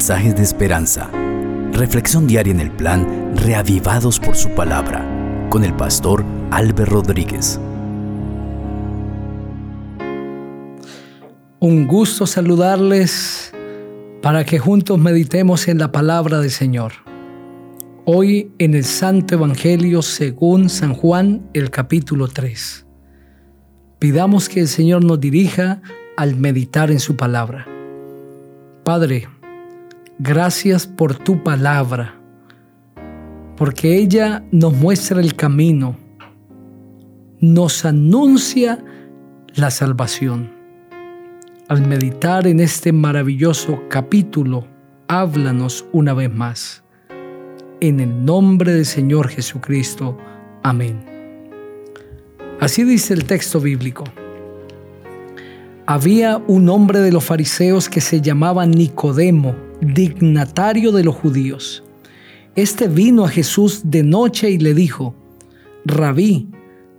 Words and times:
mensajes 0.00 0.34
de 0.34 0.42
esperanza. 0.42 1.10
Reflexión 1.74 2.26
diaria 2.26 2.54
en 2.54 2.60
el 2.60 2.70
plan 2.70 3.36
Reavivados 3.36 4.18
por 4.18 4.34
su 4.34 4.48
palabra 4.54 5.06
con 5.50 5.62
el 5.62 5.74
pastor 5.74 6.24
Álvaro 6.50 6.86
Rodríguez. 6.86 7.60
Un 11.58 11.86
gusto 11.86 12.26
saludarles 12.26 13.52
para 14.22 14.42
que 14.46 14.58
juntos 14.58 14.98
meditemos 14.98 15.68
en 15.68 15.76
la 15.76 15.92
palabra 15.92 16.40
del 16.40 16.50
Señor. 16.50 16.92
Hoy 18.06 18.52
en 18.58 18.72
el 18.72 18.84
Santo 18.84 19.34
Evangelio 19.34 20.00
según 20.00 20.70
San 20.70 20.94
Juan, 20.94 21.42
el 21.52 21.68
capítulo 21.68 22.26
3. 22.26 22.86
Pidamos 23.98 24.48
que 24.48 24.60
el 24.60 24.68
Señor 24.68 25.04
nos 25.04 25.20
dirija 25.20 25.82
al 26.16 26.36
meditar 26.36 26.90
en 26.90 27.00
su 27.00 27.16
palabra. 27.16 27.66
Padre, 28.82 29.28
gracias 30.22 30.86
por 30.86 31.14
tu 31.14 31.42
palabra, 31.42 32.14
porque 33.56 33.96
ella 33.96 34.44
nos 34.52 34.74
muestra 34.74 35.18
el 35.18 35.34
camino, 35.34 35.96
nos 37.40 37.86
anuncia 37.86 38.84
la 39.54 39.70
salvación. 39.70 40.50
Al 41.68 41.86
meditar 41.86 42.46
en 42.46 42.60
este 42.60 42.92
maravilloso 42.92 43.82
capítulo, 43.88 44.66
háblanos 45.08 45.86
una 45.92 46.12
vez 46.12 46.30
más. 46.30 46.84
En 47.80 48.00
el 48.00 48.22
nombre 48.26 48.74
del 48.74 48.84
Señor 48.84 49.28
Jesucristo. 49.28 50.18
Amén. 50.62 51.02
Así 52.60 52.84
dice 52.84 53.14
el 53.14 53.24
texto 53.24 53.58
bíblico. 53.58 54.04
Había 55.86 56.36
un 56.46 56.68
hombre 56.68 56.98
de 56.98 57.10
los 57.10 57.24
fariseos 57.24 57.88
que 57.88 58.02
se 58.02 58.20
llamaba 58.20 58.66
Nicodemo, 58.66 59.69
dignatario 59.80 60.92
de 60.92 61.04
los 61.04 61.14
judíos. 61.14 61.82
Este 62.54 62.88
vino 62.88 63.24
a 63.24 63.28
Jesús 63.28 63.82
de 63.84 64.02
noche 64.02 64.50
y 64.50 64.58
le 64.58 64.74
dijo, 64.74 65.14
Rabí, 65.84 66.48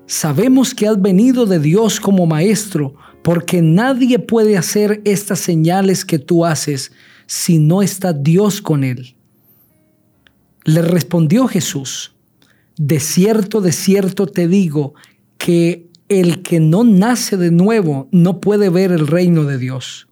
sabemos 0.05 0.73
que 0.73 0.87
has 0.87 1.01
venido 1.01 1.45
de 1.45 1.59
Dios 1.59 1.99
como 1.99 2.25
maestro, 2.25 2.95
porque 3.21 3.61
nadie 3.61 4.17
puede 4.19 4.57
hacer 4.57 5.01
estas 5.05 5.39
señales 5.39 6.05
que 6.05 6.19
tú 6.19 6.45
haces 6.45 6.91
si 7.27 7.59
no 7.59 7.81
está 7.81 8.13
Dios 8.13 8.61
con 8.61 8.83
él. 8.83 9.15
Le 10.63 10.81
respondió 10.81 11.47
Jesús, 11.47 12.13
de 12.77 12.99
cierto, 12.99 13.61
de 13.61 13.71
cierto 13.71 14.27
te 14.27 14.47
digo 14.47 14.95
que 15.37 15.87
el 16.09 16.41
que 16.41 16.59
no 16.59 16.83
nace 16.83 17.37
de 17.37 17.51
nuevo 17.51 18.07
no 18.11 18.41
puede 18.41 18.69
ver 18.69 18.91
el 18.91 19.07
reino 19.07 19.43
de 19.45 19.57
Dios. 19.57 20.07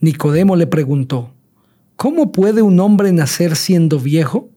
Nicodemo 0.00 0.56
le 0.56 0.66
preguntó, 0.66 1.35
¿cómo 1.96 2.32
puede 2.32 2.62
un 2.62 2.78
hombre 2.80 3.12
nacer 3.12 3.56
siendo 3.56 3.98
viejo? 3.98 4.50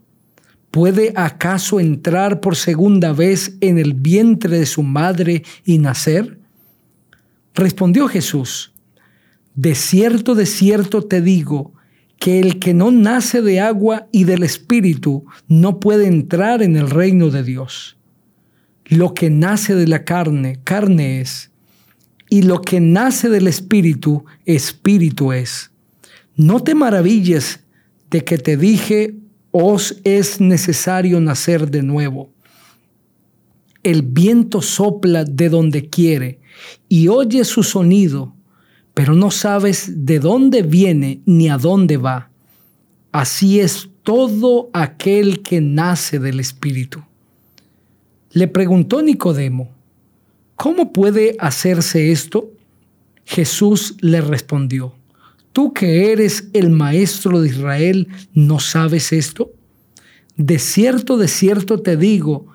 ¿Puede 0.71 1.13
acaso 1.15 1.79
entrar 1.79 2.41
por 2.41 2.55
segunda 2.55 3.11
vez 3.11 3.57
en 3.61 3.79
el 3.79 3.95
vientre 3.95 4.59
de 4.59 4.65
su 4.65 4.83
madre 4.83 5.43
y 5.65 5.79
nacer? 5.79 6.37
Respondió 7.55 8.07
Jesús, 8.07 8.71
de 9.55 9.75
cierto, 9.75 10.35
de 10.35 10.45
cierto 10.45 11.01
te 11.01 11.21
digo, 11.21 11.73
que 12.19 12.39
el 12.39 12.59
que 12.59 12.73
no 12.73 12.91
nace 12.91 13.41
de 13.41 13.61
agua 13.61 14.07
y 14.11 14.25
del 14.25 14.43
Espíritu 14.43 15.25
no 15.47 15.79
puede 15.79 16.05
entrar 16.05 16.61
en 16.61 16.75
el 16.75 16.89
reino 16.89 17.29
de 17.29 17.43
Dios. 17.43 17.97
Lo 18.85 19.13
que 19.13 19.29
nace 19.29 19.73
de 19.75 19.87
la 19.87 20.03
carne, 20.03 20.59
carne 20.63 21.21
es, 21.21 21.51
y 22.29 22.43
lo 22.43 22.61
que 22.61 22.79
nace 22.79 23.29
del 23.29 23.47
espíritu, 23.47 24.25
espíritu 24.45 25.33
es. 25.33 25.68
No 26.39 26.61
te 26.61 26.73
maravilles 26.73 27.65
de 28.09 28.23
que 28.23 28.37
te 28.37 28.55
dije, 28.55 29.13
os 29.51 29.99
es 30.05 30.39
necesario 30.39 31.19
nacer 31.19 31.69
de 31.69 31.83
nuevo. 31.83 32.29
El 33.83 34.03
viento 34.03 34.61
sopla 34.61 35.25
de 35.25 35.49
donde 35.49 35.89
quiere 35.89 36.39
y 36.87 37.09
oye 37.09 37.43
su 37.43 37.61
sonido, 37.61 38.33
pero 38.93 39.15
no 39.15 39.31
sabes 39.31 40.05
de 40.05 40.19
dónde 40.19 40.61
viene 40.61 41.19
ni 41.25 41.49
a 41.49 41.57
dónde 41.57 41.97
va. 41.97 42.29
Así 43.11 43.59
es 43.59 43.89
todo 44.03 44.69
aquel 44.71 45.41
que 45.41 45.59
nace 45.59 46.19
del 46.19 46.39
Espíritu. 46.39 47.03
Le 48.31 48.47
preguntó 48.47 49.01
Nicodemo, 49.01 49.71
¿cómo 50.55 50.93
puede 50.93 51.35
hacerse 51.37 52.13
esto? 52.13 52.49
Jesús 53.25 53.97
le 53.99 54.21
respondió, 54.21 54.95
¿tú 55.53 55.73
que 55.73 56.11
eres 56.11 56.49
el 56.53 56.69
maestro 56.69 57.41
de 57.41 57.49
Israel, 57.49 58.07
no 58.33 58.59
sabes 58.59 59.11
esto? 59.11 59.51
De 60.35 60.59
cierto, 60.59 61.17
de 61.17 61.27
cierto 61.27 61.81
te 61.81 61.97
digo, 61.97 62.47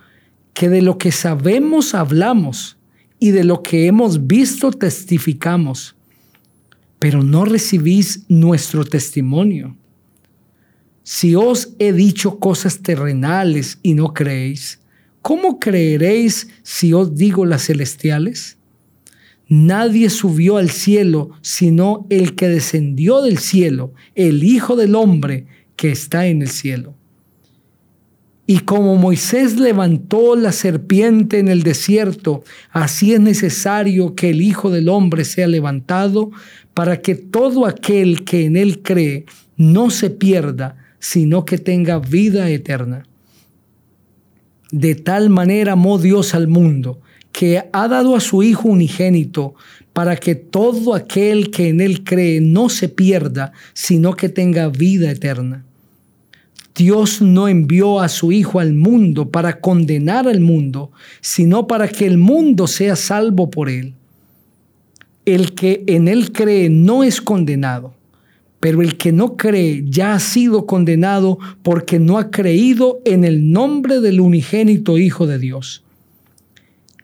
que 0.55 0.69
de 0.69 0.81
lo 0.81 0.97
que 0.97 1.12
sabemos 1.12 1.94
hablamos 1.94 2.78
y 3.19 3.32
de 3.32 3.44
lo 3.44 3.62
que 3.62 3.87
hemos 3.87 4.27
visto 4.27 4.71
testificamos, 4.71 5.97
pero 6.99 7.22
no 7.22 7.44
recibís 7.44 8.25
nuestro 8.28 8.84
testimonio. 8.84 9.76
Si 11.03 11.34
os 11.34 11.75
he 11.78 11.93
dicho 11.93 12.38
cosas 12.38 12.81
terrenales 12.81 13.78
y 13.82 13.94
no 13.94 14.15
creéis, 14.15 14.81
¿cómo 15.21 15.59
creeréis 15.59 16.49
si 16.62 16.94
os 16.94 17.15
digo 17.15 17.44
las 17.44 17.66
celestiales? 17.66 18.56
Nadie 19.49 20.10
subió 20.10 20.56
al 20.56 20.71
cielo 20.71 21.31
sino 21.43 22.06
el 22.10 22.34
que 22.34 22.49
descendió 22.49 23.22
del 23.22 23.38
cielo, 23.38 23.93
el 24.15 24.43
Hijo 24.43 24.77
del 24.77 24.94
Hombre 24.94 25.47
que 25.77 25.91
está 25.91 26.27
en 26.27 26.43
el 26.43 26.49
cielo. 26.49 26.94
Y 28.47 28.60
como 28.60 28.97
Moisés 28.97 29.59
levantó 29.59 30.37
la 30.37 30.53
serpiente 30.53 31.38
en 31.38 31.49
el 31.49 31.62
desierto, 31.62 32.44
así 32.71 33.15
es 33.15 33.21
necesario 33.21 34.15
que 34.15 34.31
el 34.31 34.43
Hijo 34.43 34.71
del 34.71 34.91
Hombre 34.91 35.25
sea 35.25 35.47
levantado 35.47 36.31
para 36.75 37.00
que 37.00 37.15
todo 37.15 37.66
aquel 37.66 38.25
que 38.25 38.44
en 38.44 38.56
él 38.56 38.82
cree 38.82 39.25
no 39.56 39.88
se 39.88 40.11
pierda, 40.11 40.76
sino 40.99 41.44
que 41.47 41.56
tenga 41.56 41.99
vida 41.99 42.50
eterna. 42.50 43.05
De 44.71 44.94
tal 44.94 45.31
manera 45.31 45.72
amó 45.72 45.99
Dios 45.99 46.34
al 46.34 46.49
mundo, 46.49 47.00
que 47.34 47.64
ha 47.72 47.88
dado 47.88 48.14
a 48.14 48.20
su 48.20 48.44
Hijo 48.44 48.68
unigénito, 48.68 49.56
para 49.92 50.14
que 50.14 50.36
todo 50.36 50.94
aquel 50.94 51.50
que 51.50 51.68
en 51.68 51.80
Él 51.80 52.04
cree 52.04 52.40
no 52.40 52.68
se 52.68 52.88
pierda, 52.88 53.52
sino 53.72 54.14
que 54.14 54.28
tenga 54.28 54.68
vida 54.68 55.10
eterna. 55.10 55.64
Dios 56.76 57.20
no 57.20 57.48
envió 57.48 57.98
a 57.98 58.08
su 58.08 58.30
Hijo 58.30 58.60
al 58.60 58.72
mundo 58.74 59.30
para 59.30 59.60
condenar 59.60 60.28
al 60.28 60.38
mundo, 60.38 60.92
sino 61.20 61.66
para 61.66 61.88
que 61.88 62.06
el 62.06 62.18
mundo 62.18 62.68
sea 62.68 62.94
salvo 62.94 63.50
por 63.50 63.68
Él. 63.68 63.94
El 65.24 65.54
que 65.54 65.82
en 65.88 66.06
Él 66.06 66.30
cree 66.30 66.70
no 66.70 67.02
es 67.02 67.20
condenado 67.20 67.94
pero 68.60 68.80
el 68.80 68.96
que 68.96 69.12
no 69.12 69.36
cree 69.36 69.84
ya 69.86 70.14
ha 70.14 70.18
sido 70.18 70.64
condenado 70.64 71.38
porque 71.62 71.98
no 71.98 72.16
ha 72.16 72.30
creído 72.30 72.98
en 73.04 73.22
el 73.24 73.52
nombre 73.52 74.00
del 74.00 74.20
unigénito 74.20 74.96
Hijo 74.96 75.26
de 75.26 75.38
Dios. 75.38 75.83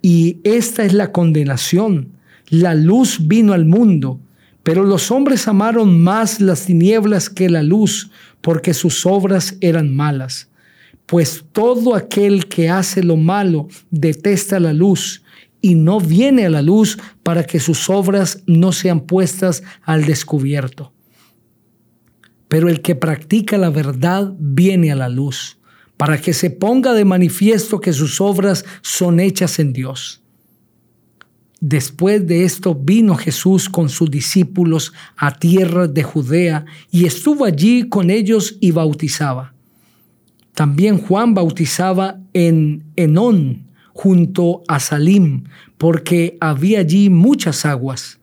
Y 0.03 0.39
esta 0.45 0.85
es 0.85 0.93
la 0.93 1.13
condenación. 1.13 2.13
La 2.49 2.75
luz 2.75 3.27
vino 3.27 3.53
al 3.53 3.65
mundo, 3.65 4.21
pero 4.63 4.85
los 4.85 5.11
hombres 5.11 5.47
amaron 5.49 6.03
más 6.03 6.41
las 6.41 6.67
tinieblas 6.67 7.31
que 7.31 7.49
la 7.49 7.63
luz, 7.63 8.11
porque 8.41 8.75
sus 8.75 9.07
obras 9.07 9.57
eran 9.61 9.95
malas. 9.95 10.49
Pues 11.07 11.45
todo 11.53 11.95
aquel 11.95 12.47
que 12.47 12.69
hace 12.69 13.03
lo 13.03 13.17
malo 13.17 13.69
detesta 13.91 14.61
la 14.61 14.73
luz 14.73 15.23
y 15.61 15.75
no 15.75 16.01
viene 16.01 16.47
a 16.47 16.51
la 16.51 16.63
luz 16.63 16.99
para 17.23 17.45
que 17.45 17.61
sus 17.61 17.91
obras 17.91 18.43
no 18.47 18.73
sean 18.73 19.01
puestas 19.01 19.63
al 19.83 20.05
descubierto 20.07 20.93
pero 22.51 22.69
el 22.69 22.83
que 22.83 22.97
practica 22.97 23.57
la 23.59 23.71
verdad 23.71 24.35
viene 24.37 24.91
a 24.91 24.97
la 24.97 25.09
luz, 25.09 25.60
para 26.01 26.19
que 26.19 26.33
se 26.33 26.49
ponga 26.49 26.95
de 26.95 27.05
manifiesto 27.05 27.79
que 27.79 27.93
sus 27.93 28.23
obras 28.23 28.65
son 28.81 29.21
hechas 29.21 29.59
en 29.59 29.75
Dios. 29.75 30.23
Después 31.61 32.27
de 32.27 32.45
esto 32.45 32.75
vino 32.75 33.17
Jesús 33.17 33.69
con 33.69 33.91
sus 33.91 34.11
discípulos 34.11 34.95
a 35.15 35.39
tierra 35.39 35.89
de 35.89 36.03
Judea 36.03 36.65
y 36.91 37.05
estuvo 37.05 37.45
allí 37.45 37.91
con 37.91 38.09
ellos 38.09 38.57
y 38.61 38.71
bautizaba. 38.71 39.53
También 40.55 40.97
Juan 40.97 41.35
bautizaba 41.35 42.19
en 42.33 42.83
Enón, 42.97 43.67
junto 43.93 44.63
a 44.69 44.81
Salim, 44.81 45.45
porque 45.77 46.39
había 46.41 46.79
allí 46.79 47.11
muchas 47.11 47.67
aguas. 47.67 48.21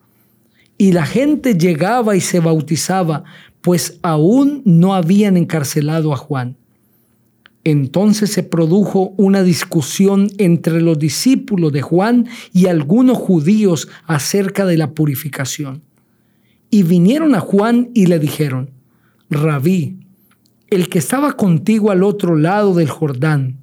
Y 0.79 0.93
la 0.93 1.05
gente 1.05 1.55
llegaba 1.55 2.15
y 2.15 2.21
se 2.21 2.39
bautizaba, 2.39 3.23
pues 3.61 3.99
aún 4.01 4.63
no 4.65 4.95
habían 4.95 5.37
encarcelado 5.37 6.11
a 6.11 6.17
Juan. 6.17 6.56
Entonces 7.69 8.31
se 8.31 8.43
produjo 8.43 9.13
una 9.17 9.43
discusión 9.43 10.29
entre 10.37 10.79
los 10.79 10.97
discípulos 10.97 11.73
de 11.73 11.81
Juan 11.81 12.29
y 12.53 12.67
algunos 12.67 13.17
judíos 13.17 13.89
acerca 14.05 14.65
de 14.65 14.77
la 14.77 14.93
purificación. 14.93 15.81
Y 16.69 16.83
vinieron 16.83 17.35
a 17.35 17.41
Juan 17.41 17.89
y 17.93 18.05
le 18.05 18.19
dijeron, 18.19 18.71
Rabí, 19.29 19.97
el 20.69 20.87
que 20.87 20.99
estaba 20.99 21.33
contigo 21.33 21.91
al 21.91 22.03
otro 22.03 22.37
lado 22.37 22.73
del 22.73 22.89
Jordán, 22.89 23.57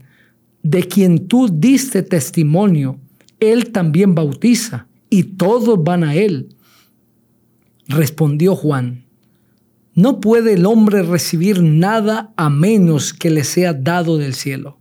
de 0.62 0.82
quien 0.82 1.26
tú 1.26 1.48
diste 1.50 2.02
testimonio, 2.02 3.00
él 3.40 3.72
también 3.72 4.14
bautiza 4.14 4.86
y 5.08 5.22
todos 5.22 5.82
van 5.82 6.04
a 6.04 6.14
él. 6.14 6.50
Respondió 7.88 8.54
Juan, 8.54 9.06
no 9.94 10.20
puede 10.20 10.54
el 10.54 10.66
hombre 10.66 11.02
recibir 11.02 11.62
nada 11.62 12.32
a 12.36 12.50
menos 12.50 13.12
que 13.12 13.30
le 13.30 13.44
sea 13.44 13.72
dado 13.72 14.18
del 14.18 14.34
cielo. 14.34 14.78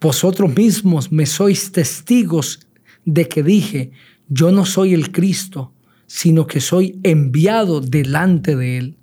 Vosotros 0.00 0.54
mismos 0.54 1.12
me 1.12 1.26
sois 1.26 1.72
testigos 1.72 2.60
de 3.04 3.28
que 3.28 3.42
dije, 3.42 3.92
yo 4.28 4.50
no 4.50 4.64
soy 4.64 4.94
el 4.94 5.12
Cristo, 5.12 5.72
sino 6.06 6.46
que 6.46 6.60
soy 6.60 6.98
enviado 7.02 7.80
delante 7.80 8.56
de 8.56 8.78
él. 8.78 8.96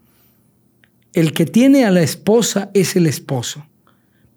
El 1.13 1.33
que 1.33 1.45
tiene 1.45 1.85
a 1.85 1.91
la 1.91 2.01
esposa 2.01 2.69
es 2.73 2.95
el 2.95 3.07
esposo, 3.07 3.65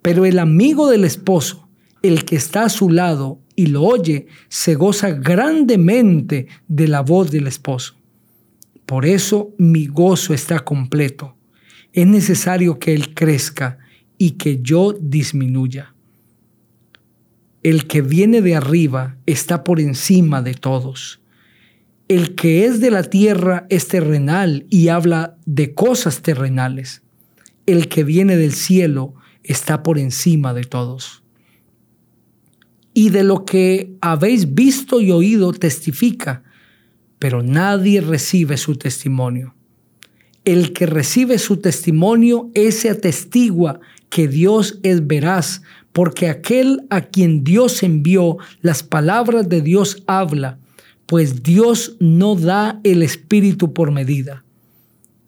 pero 0.03 0.25
el 0.25 0.39
amigo 0.39 0.89
del 0.89 1.05
esposo, 1.05 1.69
el 2.03 2.25
que 2.25 2.37
está 2.37 2.65
a 2.65 2.69
su 2.69 2.91
lado 2.91 3.41
y 3.57 3.67
lo 3.67 3.83
oye, 3.83 4.27
se 4.49 4.75
goza 4.75 5.11
grandemente 5.11 6.47
de 6.69 6.89
la 6.89 7.01
voz 7.01 7.31
del 7.31 7.47
esposo. 7.47 8.00
Por 8.91 9.07
eso 9.07 9.55
mi 9.57 9.87
gozo 9.87 10.35
está 10.35 10.59
completo. 10.59 11.37
Es 11.93 12.09
necesario 12.09 12.81
que 12.81 12.93
Él 12.93 13.15
crezca 13.15 13.79
y 14.19 14.33
que 14.33 14.61
yo 14.61 14.93
disminuya. 14.93 15.95
El 17.63 17.87
que 17.87 18.03
viene 18.03 18.43
de 18.43 18.57
arriba 18.57 19.17
está 19.27 19.63
por 19.63 19.79
encima 19.79 20.43
de 20.43 20.55
todos 20.55 21.21
el 22.11 22.35
que 22.35 22.65
es 22.65 22.81
de 22.81 22.91
la 22.91 23.05
tierra 23.05 23.69
es 23.69 23.87
terrenal 23.87 24.67
y 24.69 24.89
habla 24.89 25.37
de 25.47 25.75
cosas 25.75 26.23
terrenales. 26.23 27.03
El 27.67 27.87
que 27.87 28.03
viene 28.03 28.37
del 28.37 28.53
cielo 28.53 29.15
está 29.45 29.85
por 29.85 29.97
encima 29.97 30.53
de 30.53 30.65
todos. 30.65 31.23
Y 32.95 33.11
de 33.11 33.23
lo 33.23 33.45
que 33.45 33.95
habéis 34.01 34.57
visto 34.57 35.01
y 35.01 35.13
oído 35.13 35.53
testifica, 35.53 36.43
pero 37.21 37.45
nadie 37.45 38.01
recibe 38.01 38.57
su 38.57 38.75
testimonio. 38.75 39.55
El 40.45 40.73
que 40.73 40.87
recibe 40.87 41.39
su 41.39 41.59
testimonio, 41.59 42.51
ese 42.55 42.91
atestigua 42.91 43.79
que 44.09 44.27
Dios 44.27 44.81
es 44.83 45.07
veraz, 45.07 45.63
porque 45.93 46.29
aquel 46.29 46.81
a 46.91 47.03
quien 47.03 47.45
Dios 47.45 47.85
envió, 47.85 48.39
las 48.61 48.83
palabras 48.83 49.49
de 49.49 49.63
Dios 49.63 50.03
habla 50.09 50.59
pues 51.11 51.43
Dios 51.43 51.97
no 51.99 52.37
da 52.37 52.79
el 52.85 53.03
Espíritu 53.03 53.75
por 53.75 53.91
medida. 53.91 54.45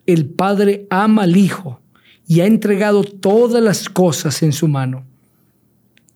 El 0.07 0.27
Padre 0.27 0.87
ama 0.91 1.25
al 1.25 1.37
Hijo 1.37 1.81
y 2.25 2.39
ha 2.39 2.47
entregado 2.47 3.03
todas 3.03 3.61
las 3.61 3.89
cosas 3.89 4.45
en 4.45 4.53
su 4.53 4.69
mano. 4.69 5.05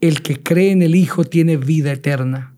El 0.00 0.22
que 0.22 0.40
cree 0.40 0.70
en 0.70 0.82
el 0.82 0.94
Hijo 0.94 1.24
tiene 1.24 1.56
vida 1.56 1.90
eterna. 1.90 2.54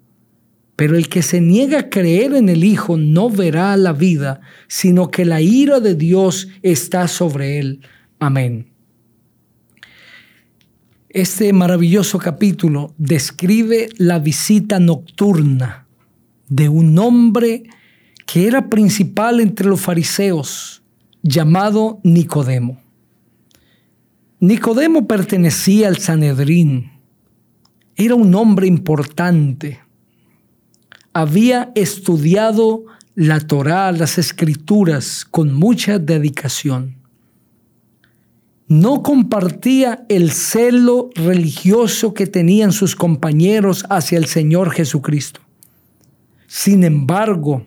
Pero 0.79 0.97
el 0.97 1.09
que 1.09 1.23
se 1.23 1.41
niega 1.41 1.81
a 1.81 1.91
creer 1.91 2.35
en 2.35 2.49
el 2.49 2.63
Hijo 2.63 2.97
no 2.97 3.29
verá 3.31 3.77
la 3.77 3.93
vida, 3.93 4.43
sino 4.69 5.11
que 5.11 5.25
la 5.25 5.41
ira 5.41 5.81
de 5.81 5.97
Dios 5.97 6.47
está 6.63 7.09
sobre 7.09 7.59
él. 7.59 7.81
Amén. 8.21 8.69
Este 11.09 11.53
maravilloso 11.53 12.21
capítulo 12.21 12.95
describe 12.97 13.89
la 13.97 14.21
visita 14.21 14.79
nocturna 14.79 15.89
de 16.49 16.69
un 16.69 16.97
hombre 17.01 17.65
que 18.25 18.47
era 18.47 18.69
principal 18.69 19.41
entre 19.41 19.67
los 19.67 19.81
fariseos, 19.81 20.85
llamado 21.25 21.99
Nicodemo. 22.05 22.81
Nicodemo 24.39 25.09
pertenecía 25.09 25.89
al 25.89 25.97
Sanedrín, 25.97 26.93
era 27.97 28.15
un 28.15 28.33
hombre 28.37 28.69
importante, 28.69 29.81
había 31.19 31.73
estudiado 31.75 32.85
la 33.17 33.41
Torá, 33.41 33.91
las 33.91 34.19
escrituras, 34.19 35.26
con 35.29 35.53
mucha 35.53 35.99
dedicación. 35.99 36.94
No 38.69 39.03
compartía 39.03 40.05
el 40.09 40.31
celo 40.31 41.11
religioso 41.17 42.15
que 42.15 42.29
tenían 42.29 42.70
sus 42.70 42.94
compañeros 42.94 43.85
hacia 43.91 44.17
el 44.17 44.26
Señor 44.26 44.70
Jesucristo. 44.70 45.41
Sin 46.47 46.85
embargo, 46.85 47.67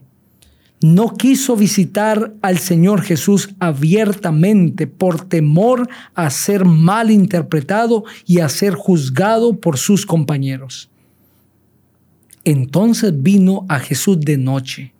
no 0.81 1.17
quiso 1.17 1.57
visitar 1.57 2.33
al 2.41 2.57
Señor 2.57 3.01
Jesús 3.01 3.49
abiertamente 3.59 4.87
por 4.87 5.27
temor 5.27 5.89
a 6.15 6.29
ser 6.29 6.63
mal 6.63 7.11
interpretado 7.11 8.05
y 8.25 8.39
a 8.39 8.47
ser 8.47 8.75
juzgado 8.75 9.59
por 9.59 9.77
sus 9.77 10.05
compañeros. 10.05 10.90
Entonces 12.43 13.13
vino 13.21 13.65
a 13.69 13.79
Jesús 13.79 14.19
de 14.19 14.37
noche. 14.37 14.93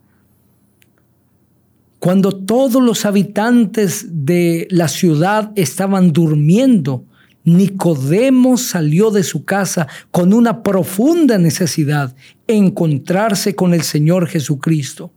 Cuando 2.00 2.32
todos 2.32 2.82
los 2.82 3.06
habitantes 3.06 4.08
de 4.10 4.68
la 4.72 4.88
ciudad 4.88 5.52
estaban 5.56 6.12
durmiendo, 6.14 7.06
Nicodemo 7.44 8.58
salió 8.58 9.12
de 9.12 9.24
su 9.24 9.46
casa 9.46 9.88
con 10.12 10.34
una 10.34 10.64
profunda 10.64 11.38
necesidad, 11.38 12.16
encontrarse 12.48 13.56
con 13.56 13.74
el 13.74 13.82
Señor 13.82 14.28
Jesucristo. 14.28 15.12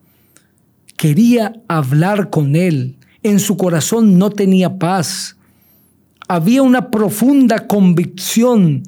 Quería 0.97 1.53
hablar 1.69 2.31
con 2.31 2.56
Él. 2.56 2.97
En 3.23 3.41
su 3.41 3.56
corazón 3.56 4.19
no 4.19 4.31
tenía 4.31 4.79
paz. 4.79 5.37
Había 6.29 6.62
una 6.62 6.91
profunda 6.91 7.67
convicción 7.67 8.82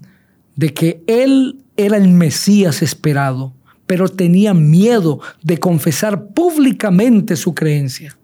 de 0.54 0.72
que 0.72 1.02
Él 1.06 1.62
era 1.76 1.96
el 1.96 2.08
Mesías 2.08 2.82
esperado, 2.82 3.54
pero 3.86 4.08
tenía 4.08 4.54
miedo 4.54 5.20
de 5.42 5.58
confesar 5.58 6.28
públicamente 6.28 7.36
su 7.36 7.54
creencia. 7.54 8.16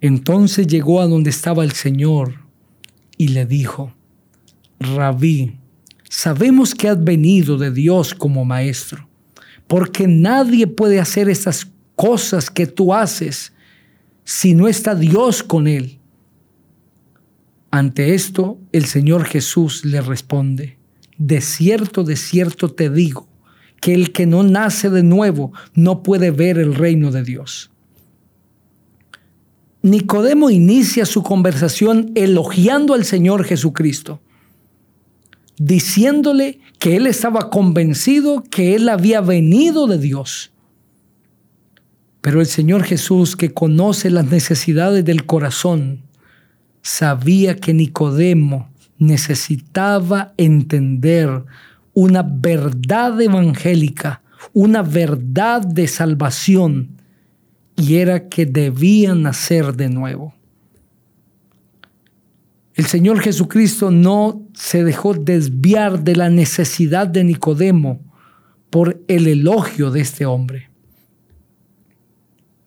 Entonces 0.00 0.66
llegó 0.66 1.00
a 1.00 1.06
donde 1.06 1.30
estaba 1.30 1.64
el 1.64 1.72
Señor 1.72 2.34
y 3.16 3.28
le 3.28 3.46
dijo, 3.46 3.92
Rabí, 4.78 5.58
sabemos 6.08 6.74
que 6.74 6.88
has 6.88 7.02
venido 7.02 7.58
de 7.58 7.72
Dios 7.72 8.14
como 8.14 8.44
maestro, 8.44 9.08
porque 9.66 10.06
nadie 10.06 10.66
puede 10.66 11.00
hacer 11.00 11.28
esas 11.28 11.68
cosas 11.96 12.48
que 12.48 12.66
tú 12.66 12.94
haces 12.94 13.52
si 14.24 14.54
no 14.54 14.68
está 14.68 14.94
Dios 14.94 15.42
con 15.42 15.66
él. 15.66 15.98
Ante 17.70 18.14
esto, 18.14 18.58
el 18.72 18.86
Señor 18.86 19.24
Jesús 19.24 19.84
le 19.84 20.00
responde, 20.00 20.77
de 21.18 21.40
cierto, 21.40 22.04
de 22.04 22.16
cierto 22.16 22.70
te 22.70 22.88
digo, 22.88 23.28
que 23.80 23.94
el 23.94 24.12
que 24.12 24.26
no 24.26 24.42
nace 24.42 24.88
de 24.90 25.02
nuevo 25.02 25.52
no 25.74 26.02
puede 26.02 26.30
ver 26.30 26.58
el 26.58 26.74
reino 26.74 27.10
de 27.10 27.22
Dios. 27.22 27.70
Nicodemo 29.82 30.50
inicia 30.50 31.06
su 31.06 31.22
conversación 31.22 32.10
elogiando 32.14 32.94
al 32.94 33.04
Señor 33.04 33.44
Jesucristo, 33.44 34.20
diciéndole 35.56 36.60
que 36.78 36.96
él 36.96 37.06
estaba 37.06 37.50
convencido 37.50 38.42
que 38.50 38.74
él 38.74 38.88
había 38.88 39.20
venido 39.20 39.86
de 39.86 39.98
Dios. 39.98 40.52
Pero 42.20 42.40
el 42.40 42.46
Señor 42.46 42.82
Jesús, 42.82 43.36
que 43.36 43.54
conoce 43.54 44.10
las 44.10 44.26
necesidades 44.26 45.04
del 45.04 45.24
corazón, 45.26 46.02
sabía 46.82 47.56
que 47.56 47.72
Nicodemo 47.72 48.68
necesitaba 48.98 50.34
entender 50.36 51.44
una 51.94 52.22
verdad 52.22 53.20
evangélica, 53.20 54.22
una 54.52 54.82
verdad 54.82 55.62
de 55.62 55.86
salvación 55.88 57.00
y 57.76 57.96
era 57.96 58.28
que 58.28 58.46
debían 58.46 59.22
nacer 59.22 59.74
de 59.74 59.88
nuevo. 59.88 60.34
El 62.74 62.86
Señor 62.86 63.20
Jesucristo 63.20 63.90
no 63.90 64.42
se 64.54 64.84
dejó 64.84 65.14
desviar 65.14 66.04
de 66.04 66.14
la 66.14 66.30
necesidad 66.30 67.08
de 67.08 67.24
Nicodemo 67.24 68.00
por 68.70 69.02
el 69.08 69.26
elogio 69.26 69.90
de 69.90 70.00
este 70.00 70.26
hombre. 70.26 70.70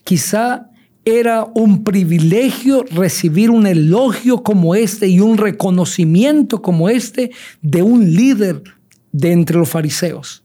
Quizá 0.04 0.71
era 1.04 1.46
un 1.56 1.84
privilegio 1.84 2.84
recibir 2.92 3.50
un 3.50 3.66
elogio 3.66 4.44
como 4.44 4.76
este 4.76 5.08
y 5.08 5.20
un 5.20 5.38
reconocimiento 5.38 6.62
como 6.62 6.90
este 6.90 7.32
de 7.62 7.82
un 7.82 8.14
líder 8.14 8.64
de 9.12 9.32
entre 9.32 9.58
los 9.58 9.70
fariseos 9.70 10.44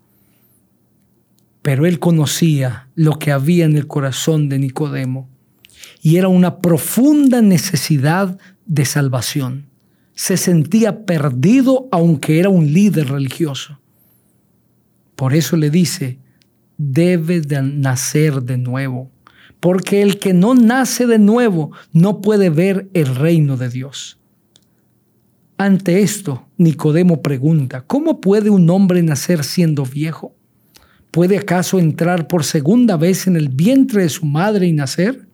pero 1.66 1.84
él 1.84 1.98
conocía 1.98 2.86
lo 2.94 3.18
que 3.18 3.32
había 3.32 3.64
en 3.64 3.76
el 3.76 3.88
corazón 3.88 4.48
de 4.48 4.60
Nicodemo 4.60 5.28
y 6.00 6.14
era 6.14 6.28
una 6.28 6.58
profunda 6.60 7.42
necesidad 7.42 8.38
de 8.66 8.84
salvación. 8.84 9.66
Se 10.14 10.36
sentía 10.36 11.04
perdido 11.04 11.88
aunque 11.90 12.38
era 12.38 12.50
un 12.50 12.72
líder 12.72 13.08
religioso. 13.08 13.80
Por 15.16 15.34
eso 15.34 15.56
le 15.56 15.70
dice, 15.70 16.20
debe 16.78 17.40
de 17.40 17.60
nacer 17.60 18.42
de 18.44 18.58
nuevo, 18.58 19.10
porque 19.66 20.00
el 20.00 20.20
que 20.20 20.32
no 20.32 20.54
nace 20.54 21.08
de 21.08 21.18
nuevo 21.18 21.72
no 21.92 22.20
puede 22.20 22.50
ver 22.50 22.88
el 22.94 23.16
reino 23.16 23.56
de 23.56 23.68
Dios. 23.68 24.16
Ante 25.58 26.02
esto, 26.02 26.46
Nicodemo 26.56 27.20
pregunta, 27.20 27.80
¿cómo 27.80 28.20
puede 28.20 28.48
un 28.48 28.70
hombre 28.70 29.02
nacer 29.02 29.42
siendo 29.42 29.84
viejo? 29.84 30.36
¿Puede 31.10 31.36
acaso 31.36 31.80
entrar 31.80 32.28
por 32.28 32.44
segunda 32.44 32.96
vez 32.96 33.26
en 33.26 33.34
el 33.34 33.48
vientre 33.48 34.02
de 34.02 34.08
su 34.08 34.24
madre 34.24 34.68
y 34.68 34.72
nacer? 34.72 35.26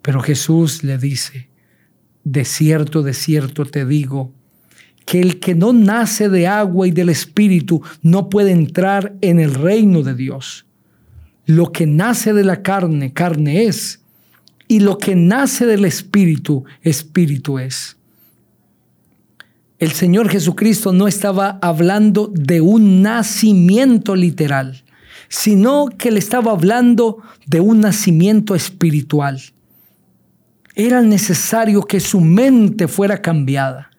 Pero 0.00 0.20
Jesús 0.20 0.84
le 0.84 0.96
dice, 0.96 1.48
de 2.22 2.44
cierto, 2.44 3.02
de 3.02 3.14
cierto 3.14 3.64
te 3.64 3.84
digo, 3.84 4.32
que 5.06 5.20
el 5.20 5.40
que 5.40 5.56
no 5.56 5.72
nace 5.72 6.28
de 6.28 6.46
agua 6.46 6.86
y 6.86 6.92
del 6.92 7.08
Espíritu 7.08 7.82
no 8.00 8.28
puede 8.28 8.52
entrar 8.52 9.16
en 9.22 9.40
el 9.40 9.54
reino 9.54 10.04
de 10.04 10.14
Dios. 10.14 10.66
Lo 11.46 11.72
que 11.72 11.86
nace 11.86 12.32
de 12.32 12.44
la 12.44 12.62
carne, 12.62 13.12
carne 13.12 13.64
es, 13.64 14.00
y 14.68 14.80
lo 14.80 14.98
que 14.98 15.14
nace 15.14 15.66
del 15.66 15.84
Espíritu, 15.84 16.64
Espíritu 16.82 17.58
es. 17.58 17.96
El 19.78 19.92
Señor 19.92 20.28
Jesucristo 20.28 20.92
no 20.92 21.08
estaba 21.08 21.58
hablando 21.60 22.30
de 22.32 22.60
un 22.60 23.02
nacimiento 23.02 24.14
literal, 24.14 24.84
sino 25.28 25.86
que 25.98 26.10
le 26.10 26.20
estaba 26.20 26.52
hablando 26.52 27.18
de 27.46 27.60
un 27.60 27.80
nacimiento 27.80 28.54
espiritual. 28.54 29.40
Era 30.74 31.02
necesario 31.02 31.82
que 31.82 32.00
su 32.00 32.20
mente 32.20 32.86
fuera 32.86 33.20
cambiada 33.20 33.92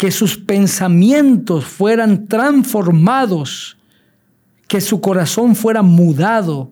que 0.00 0.10
sus 0.10 0.38
pensamientos 0.38 1.66
fueran 1.66 2.26
transformados, 2.26 3.76
que 4.70 4.80
su 4.80 5.00
corazón 5.00 5.56
fuera 5.56 5.82
mudado, 5.82 6.70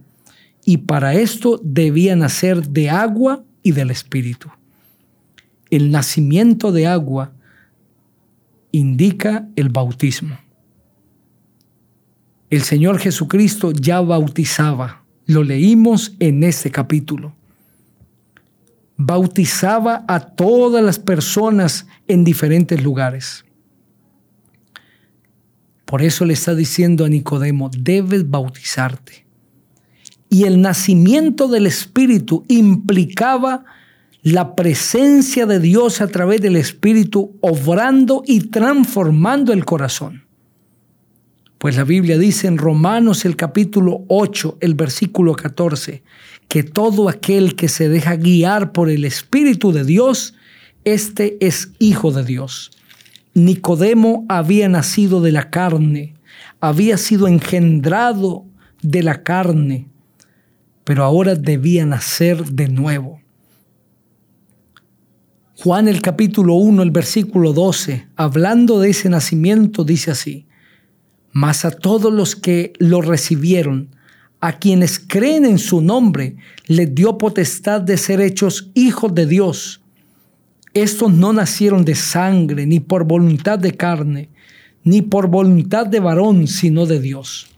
y 0.65 0.77
para 0.77 1.15
esto 1.15 1.61
debían 1.65 2.21
nacer 2.21 2.69
de 2.69 2.91
agua 2.91 3.43
y 3.65 3.73
del 3.73 3.91
Espíritu. 3.91 4.49
El 5.69 5.91
nacimiento 5.91 6.71
de 6.71 6.87
agua 6.87 7.33
indica 8.71 9.49
el 9.57 9.71
bautismo. 9.71 10.39
El 12.51 12.63
Señor 12.63 13.01
Jesucristo 13.01 13.73
ya 13.73 14.01
bautizaba, 14.01 15.03
lo 15.27 15.43
leímos 15.43 16.15
en 16.21 16.45
este 16.45 16.71
capítulo 16.71 17.35
bautizaba 19.01 20.05
a 20.09 20.19
todas 20.19 20.83
las 20.83 20.99
personas 20.99 21.87
en 22.09 22.25
diferentes 22.25 22.83
lugares. 22.83 23.45
Por 25.89 26.03
eso 26.03 26.27
le 26.27 26.35
está 26.35 26.55
diciendo 26.55 27.07
a 27.07 27.09
Nicodemo, 27.09 27.71
debes 27.75 28.29
bautizarte. 28.29 29.25
Y 30.29 30.45
el 30.45 30.61
nacimiento 30.61 31.49
del 31.49 31.67
Espíritu 31.67 32.45
implicaba 32.47 33.65
la 34.23 34.55
presencia 34.55 35.47
de 35.47 35.59
Dios 35.59 36.03
a 36.03 36.09
través 36.09 36.43
del 36.43 36.57
Espíritu 36.57 37.39
obrando 37.41 38.23
y 38.27 38.49
transformando 38.51 39.55
el 39.55 39.65
corazón. 39.65 40.25
Pues 41.57 41.79
la 41.79 41.85
Biblia 41.85 42.19
dice 42.19 42.49
en 42.49 42.59
Romanos 42.59 43.25
el 43.25 43.35
capítulo 43.35 44.05
8, 44.09 44.59
el 44.61 44.75
versículo 44.75 45.35
14, 45.37 46.03
que 46.49 46.65
todo 46.65 47.09
aquel 47.09 47.57
que 47.57 47.69
se 47.69 47.89
deja 47.89 48.15
guiar 48.17 48.73
por 48.73 48.91
el 48.91 49.07
Espíritu 49.07 49.73
de 49.73 49.85
Dios, 49.85 50.35
este 50.85 51.39
es 51.41 51.71
hijo 51.79 52.13
de 52.13 52.25
Dios. 52.25 52.73
Nicodemo 53.39 54.27
había 54.29 54.69
nacido 54.69 55.21
de 55.21 55.33
la 55.33 55.51
carne, 55.51 56.15
había 56.61 56.97
sido 56.97 57.29
engendrado 57.29 58.45
de 58.83 59.03
la 59.03 59.23
carne, 59.23 59.89
pero 60.85 61.05
ahora 61.05 61.35
debía 61.35 61.87
nacer 61.87 62.45
de 62.45 62.69
nuevo. 62.69 63.21
Juan 65.57 65.89
el 65.89 66.03
capítulo 66.03 66.55
1, 66.55 66.83
el 66.83 66.91
versículo 66.91 67.53
12, 67.53 68.07
hablando 68.17 68.79
de 68.79 68.91
ese 68.91 69.09
nacimiento, 69.09 69.85
dice 69.85 70.13
así, 70.13 70.47
mas 71.33 71.65
a 71.65 71.71
todos 71.71 72.13
los 72.13 72.37
que 72.37 72.73
lo 72.79 73.03
recibieron, 73.03 73.91
a 74.41 74.59
quienes 74.59 75.01
creen 75.01 75.45
en 75.45 75.59
su 75.59 75.81
nombre, 75.81 76.37
les 76.67 76.95
dio 76.95 77.19
potestad 77.19 77.81
de 77.81 77.97
ser 77.97 78.21
hechos 78.21 78.71
hijos 78.75 79.15
de 79.15 79.27
Dios. 79.27 79.81
Estos 80.83 81.13
no 81.13 81.33
nacieron 81.33 81.85
de 81.85 81.95
sangre, 81.95 82.67
ni 82.67 82.81
por 82.81 83.05
voluntad 83.05 83.59
de 83.59 83.73
carne, 83.73 84.29
ni 84.85 85.03
por 85.03 85.29
voluntad 85.29 85.87
de 85.87 86.01
varón, 86.01 86.47
sino 86.47 86.87
de 86.87 87.01
Dios. 87.01 87.49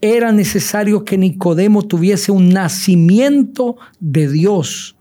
Era 0.00 0.32
necesario 0.32 1.04
que 1.04 1.16
Nicodemo 1.18 1.82
tuviese 1.82 2.32
un 2.32 2.48
nacimiento 2.48 3.76
de 4.00 4.30
Dios, 4.30 4.96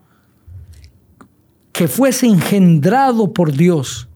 que 1.71 1.87
fuese 1.87 2.27
engendrado 2.27 3.33
por 3.33 3.51
Dios 3.51 4.07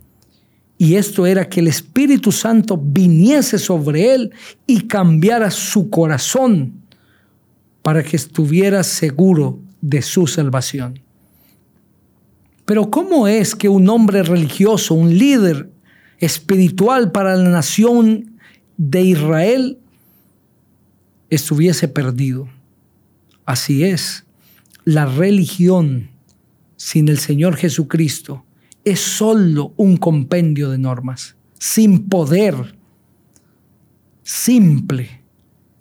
y 0.78 0.96
esto 0.96 1.26
era 1.26 1.48
que 1.48 1.62
el 1.62 1.68
Espíritu 1.68 2.32
Santo 2.32 2.78
viniese 2.78 3.58
sobre 3.58 4.14
él 4.14 4.34
y 4.68 4.82
cambiara 4.82 5.50
su 5.50 5.90
corazón 5.90 6.82
para 7.82 8.04
que 8.04 8.18
estuviera 8.18 8.84
seguro 8.84 9.60
de 9.82 10.02
su 10.02 10.28
salvación. 10.28 11.00
Pero 12.66 12.90
¿cómo 12.90 13.28
es 13.28 13.56
que 13.56 13.70
un 13.70 13.88
hombre 13.90 14.24
religioso, 14.24 14.96
un 14.96 15.18
líder 15.18 15.70
espiritual 16.20 17.12
para 17.12 17.36
la 17.36 17.50
nación 17.50 18.40
de 18.78 19.04
Israel, 19.04 19.78
estuviese 21.30 21.88
perdido? 21.88 22.50
Así 23.46 23.84
es, 23.84 24.26
la 24.84 25.06
religión 25.06 26.10
sin 26.76 27.08
el 27.08 27.20
Señor 27.20 27.56
Jesucristo 27.56 28.44
es 28.84 29.00
solo 29.00 29.74
un 29.78 29.98
compendio 29.98 30.70
de 30.70 30.80
normas, 30.80 31.36
sin 31.60 32.08
poder, 32.08 32.76
simple, 34.24 35.22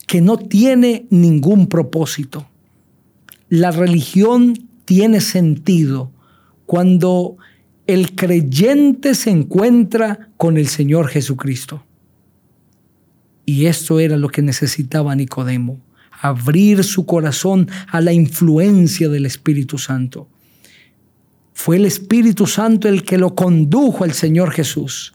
que 0.06 0.20
no 0.20 0.36
tiene 0.36 1.06
ningún 1.10 1.66
propósito. 1.66 2.46
La 3.48 3.70
religión 3.70 4.68
tiene 4.84 5.20
sentido 5.20 6.10
cuando 6.66 7.36
el 7.86 8.14
creyente 8.14 9.14
se 9.14 9.30
encuentra 9.30 10.30
con 10.36 10.56
el 10.56 10.68
Señor 10.68 11.08
Jesucristo. 11.08 11.84
Y 13.46 13.66
esto 13.66 14.00
era 14.00 14.16
lo 14.16 14.28
que 14.28 14.42
necesitaba 14.42 15.14
Nicodemo, 15.14 15.80
abrir 16.20 16.82
su 16.82 17.04
corazón 17.04 17.68
a 17.88 18.00
la 18.00 18.12
influencia 18.12 19.08
del 19.08 19.26
Espíritu 19.26 19.76
Santo. 19.76 20.28
Fue 21.52 21.76
el 21.76 21.84
Espíritu 21.84 22.46
Santo 22.46 22.88
el 22.88 23.04
que 23.04 23.18
lo 23.18 23.34
condujo 23.34 24.04
al 24.04 24.12
Señor 24.12 24.50
Jesús. 24.50 25.14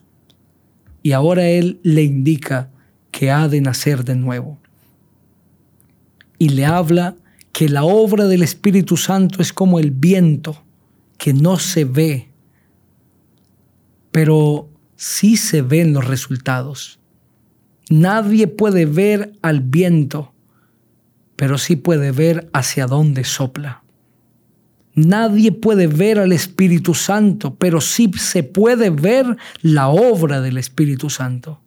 Y 1.01 1.13
ahora 1.13 1.48
Él 1.48 1.79
le 1.84 2.03
indica 2.03 2.70
que 3.12 3.32
ha 3.32 3.48
de 3.48 3.62
nacer 3.62 4.03
de 4.03 4.15
nuevo. 4.15 4.60
Y 6.38 6.50
le 6.50 6.65
habla 6.65 7.15
que 7.51 7.68
la 7.68 7.84
obra 7.84 8.25
del 8.27 8.44
Espíritu 8.44 8.96
Santo 8.96 9.41
es 9.41 9.51
como 9.51 9.79
el 9.79 9.91
viento, 9.91 10.63
que 11.19 11.33
no 11.33 11.59
se 11.59 11.83
ve, 11.85 12.31
pero 14.11 14.69
sí 14.95 15.38
se 15.38 15.61
ven 15.61 15.93
los 15.93 16.07
resultados. 16.07 16.99
Nadie 17.89 18.47
puede 18.47 18.85
ver 18.85 19.33
al 19.41 19.59
viento, 19.59 20.33
pero 21.35 21.57
sí 21.57 21.75
puede 21.75 22.11
ver 22.11 22.49
hacia 22.53 22.88
dónde 22.88 23.25
sopla. 23.25 23.83
Nadie 24.95 25.51
puede 25.51 25.88
ver 25.88 26.19
al 26.19 26.31
Espíritu 26.31 26.93
Santo, 26.93 27.55
pero 27.55 27.81
sí 27.81 28.09
se 28.17 28.43
puede 28.43 28.89
ver 28.89 29.38
la 29.61 29.89
obra 29.89 30.41
del 30.41 30.57
Espíritu 30.57 31.09
Santo. 31.09 31.61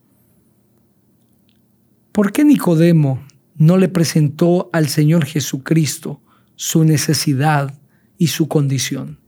¿Por 2.11 2.33
qué 2.33 2.45
Nicodemo 2.45 3.23
no 3.57 3.77
le 3.77 3.89
presentó 3.89 4.71
al 4.73 4.89
Señor 4.89 5.25
Jesucristo 5.27 6.21
su 6.57 6.85
necesidad 6.85 7.75
y 8.19 8.29
su 8.29 8.49
condición? 8.49 9.22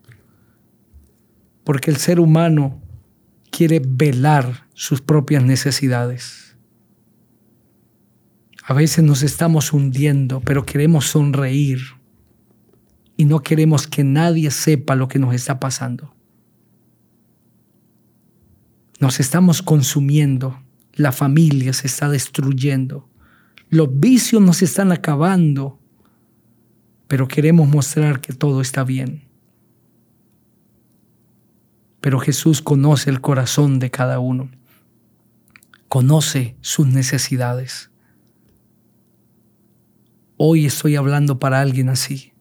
Porque 1.64 1.90
el 1.90 1.97
ser 1.97 2.21
humano 2.21 2.80
quiere 3.50 3.80
velar 3.85 4.66
sus 4.75 5.00
propias 5.00 5.42
necesidades. 5.42 6.56
A 8.66 8.73
veces 8.73 9.04
nos 9.04 9.23
estamos 9.23 9.73
hundiendo, 9.73 10.40
pero 10.40 10.64
queremos 10.64 11.06
sonreír 11.06 11.80
y 13.16 13.26
no 13.26 13.40
queremos 13.40 13.87
que 13.87 14.04
nadie 14.04 14.50
sepa 14.50 14.94
lo 14.94 15.09
que 15.09 15.18
nos 15.18 15.35
está 15.35 15.61
pasando. 15.61 16.14
Nos 19.00 19.21
estamos 19.21 19.62
consumiendo, 19.62 20.62
la 20.94 21.12
familia 21.12 21.73
se 21.73 21.87
está 21.87 22.09
destruyendo, 22.09 23.09
los 23.68 23.88
vicios 24.00 24.40
nos 24.40 24.62
están 24.62 24.92
acabando, 24.92 25.78
pero 27.06 27.28
queremos 27.28 27.68
mostrar 27.68 28.21
que 28.21 28.33
todo 28.33 28.61
está 28.61 28.83
bien. 28.83 29.25
Pero 32.04 32.20
Jesús 32.20 32.61
conoce 32.61 33.08
el 33.08 33.23
corazón 33.23 33.78
de 33.78 33.90
cada 33.90 34.18
uno, 34.18 34.50
conoce 35.88 36.54
sus 36.61 36.87
necesidades. 36.87 37.90
Hoy 40.37 40.66
estoy 40.66 40.96
hablando 40.96 41.38
para 41.38 41.62
alguien 41.62 41.88
así, 41.88 42.34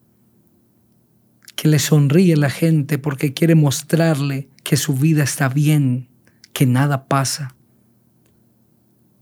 que 1.56 1.70
le 1.70 1.80
sonríe 1.80 2.36
la 2.36 2.50
gente 2.50 2.98
porque 2.98 3.34
quiere 3.34 3.56
mostrarle 3.56 4.50
que 4.66 4.76
su 4.76 4.96
vida 4.96 5.24
está 5.24 5.48
bien, 5.48 6.10
que 6.52 6.66
nada 6.66 7.08
pasa. 7.08 7.56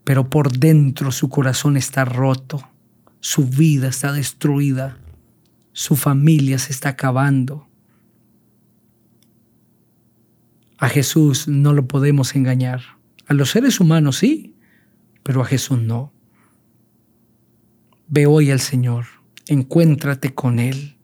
Pero 0.03 0.31
por 0.31 0.57
dentro 0.57 1.11
su 1.11 1.29
corazón 1.29 1.77
está 1.77 2.03
roto, 2.03 2.67
su 3.19 3.45
vida 3.45 3.89
está 3.89 4.11
destruida, 4.11 4.97
su 5.71 5.95
familia 5.95 6.57
se 6.57 6.73
está 6.73 6.89
acabando. 6.89 7.67
A 10.81 10.89
Jesús 10.89 11.47
no 11.47 11.73
lo 11.73 11.87
podemos 11.87 12.35
engañar. 12.35 12.81
A 13.27 13.35
los 13.35 13.51
seres 13.51 13.79
humanos 13.79 14.17
sí, 14.17 14.55
pero 15.21 15.43
a 15.43 15.45
Jesús 15.45 15.79
no. 15.79 16.11
Ve 18.07 18.25
hoy 18.25 18.49
al 18.49 18.59
Señor, 18.59 19.05
encuéntrate 19.45 20.33
con 20.33 20.57
Él. 20.57 20.97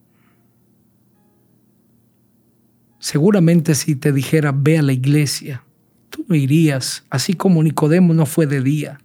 Seguramente 2.98 3.76
si 3.76 3.94
te 3.94 4.12
dijera 4.12 4.50
ve 4.50 4.78
a 4.78 4.82
la 4.82 4.92
iglesia, 4.92 5.62
tú 6.10 6.24
no 6.26 6.34
irías, 6.34 7.04
así 7.08 7.34
como 7.34 7.62
Nicodemo 7.62 8.14
no 8.14 8.26
fue 8.26 8.48
de 8.48 8.60
día, 8.60 8.98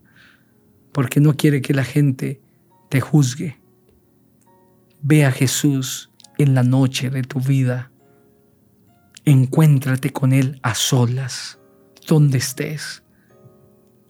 porque 0.91 1.19
no 1.19 1.37
quiere 1.37 1.61
que 1.61 1.75
la 1.75 1.83
gente 1.83 2.41
te 2.89 2.99
juzgue. 2.99 3.59
Ve 5.03 5.23
a 5.23 5.31
Jesús 5.31 6.09
en 6.39 6.55
la 6.55 6.63
noche 6.63 7.11
de 7.11 7.21
tu 7.21 7.39
vida. 7.39 7.91
Encuéntrate 9.25 10.11
con 10.11 10.33
Él 10.33 10.59
a 10.63 10.75
solas, 10.75 11.59
donde 12.07 12.39
estés. 12.39 13.03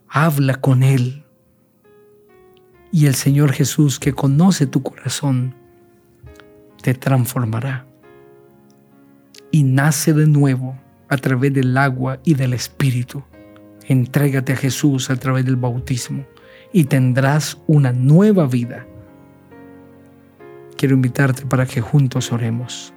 Habla 0.08 0.56
con 0.56 0.82
Él. 0.82 1.24
Y 2.92 3.06
el 3.06 3.16
Señor 3.16 3.52
Jesús, 3.52 4.00
que 4.00 4.14
conoce 4.14 4.66
tu 4.66 4.82
corazón, 4.82 5.56
te 6.82 6.94
transformará 6.94 7.86
y 9.52 9.62
nace 9.62 10.14
de 10.14 10.26
nuevo 10.26 10.76
a 11.10 11.18
través 11.18 11.54
del 11.54 11.78
agua 11.78 12.20
y 12.24 12.34
del 12.34 12.54
Espíritu. 12.54 13.24
Entrégate 13.88 14.54
a 14.54 14.56
Jesús 14.56 15.12
a 15.12 15.16
través 15.16 15.46
del 15.46 15.58
bautismo 15.58 16.26
y 16.72 16.86
tendrás 16.86 17.62
una 17.68 17.92
nueva 17.92 18.48
vida. 18.48 18.88
Quiero 20.76 20.96
invitarte 20.96 21.46
para 21.46 21.68
que 21.68 21.82
juntos 21.82 22.32
oremos. 22.32 22.94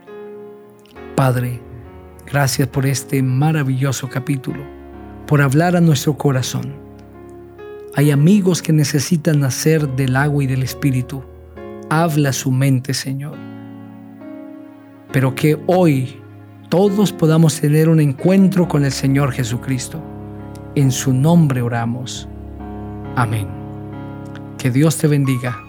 Padre, 1.14 1.60
gracias 2.26 2.68
por 2.68 2.86
este 2.86 3.22
maravilloso 3.22 4.08
capítulo, 4.08 4.62
por 5.26 5.40
hablar 5.40 5.76
a 5.76 5.80
nuestro 5.80 6.16
corazón. 6.16 6.74
Hay 7.94 8.10
amigos 8.10 8.60
que 8.60 8.72
necesitan 8.72 9.40
nacer 9.40 9.88
del 9.88 10.16
agua 10.16 10.44
y 10.44 10.46
del 10.46 10.62
Espíritu. 10.62 11.24
Habla 11.88 12.32
su 12.32 12.50
mente, 12.50 12.92
Señor. 12.92 13.38
Pero 15.12 15.34
que 15.34 15.58
hoy 15.66 16.20
todos 16.68 17.12
podamos 17.12 17.58
tener 17.60 17.88
un 17.88 18.00
encuentro 18.00 18.68
con 18.68 18.84
el 18.84 18.92
Señor 18.92 19.32
Jesucristo. 19.32 20.02
En 20.74 20.90
su 20.90 21.14
nombre 21.14 21.62
oramos. 21.62 22.28
Amén. 23.14 23.48
Que 24.58 24.70
Dios 24.70 24.98
te 24.98 25.06
bendiga 25.06 25.65